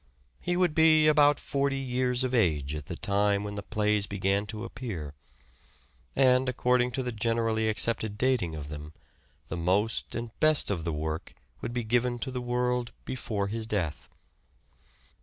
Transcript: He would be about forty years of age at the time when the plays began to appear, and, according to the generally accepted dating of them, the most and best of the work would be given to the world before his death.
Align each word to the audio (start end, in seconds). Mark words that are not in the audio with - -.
He 0.39 0.57
would 0.57 0.73
be 0.73 1.05
about 1.05 1.39
forty 1.39 1.77
years 1.77 2.23
of 2.23 2.33
age 2.33 2.73
at 2.73 2.87
the 2.87 2.95
time 2.95 3.43
when 3.43 3.53
the 3.53 3.61
plays 3.61 4.07
began 4.07 4.47
to 4.47 4.63
appear, 4.63 5.13
and, 6.15 6.49
according 6.49 6.89
to 6.93 7.03
the 7.03 7.11
generally 7.11 7.69
accepted 7.69 8.17
dating 8.17 8.55
of 8.55 8.69
them, 8.69 8.93
the 9.45 9.57
most 9.57 10.15
and 10.15 10.31
best 10.39 10.71
of 10.71 10.85
the 10.85 10.91
work 10.91 11.35
would 11.61 11.71
be 11.71 11.83
given 11.83 12.17
to 12.17 12.31
the 12.31 12.41
world 12.41 12.93
before 13.05 13.45
his 13.45 13.67
death. 13.67 14.09